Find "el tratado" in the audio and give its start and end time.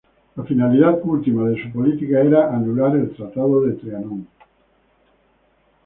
2.95-3.61